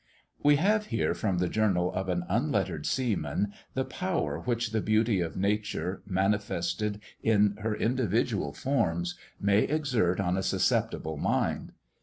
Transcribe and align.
We 0.41 0.55
have 0.55 0.87
here, 0.87 1.13
from 1.13 1.37
the 1.37 1.47
journal 1.47 1.93
of 1.93 2.09
an 2.09 2.23
unlettered 2.27 2.87
seaman, 2.87 3.53
the 3.75 3.85
power 3.85 4.39
which 4.39 4.71
the 4.71 4.81
beauty 4.81 5.21
of 5.21 5.37
nature, 5.37 6.01
manifested 6.07 6.99
in 7.21 7.55
her 7.61 7.75
individual 7.75 8.51
forms, 8.51 9.15
may 9.39 9.59
exert 9.59 10.19
on 10.19 10.37
a 10.37 10.41
susceptible 10.41 11.17
mind. 11.17 11.73